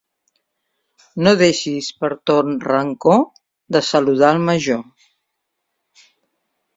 No 1.25 1.33
deixis, 1.41 1.89
per 1.99 2.09
ton 2.31 2.55
rancor, 2.67 3.21
de 3.77 3.81
saludar 3.89 4.31
al 4.37 4.41
major. 4.47 4.81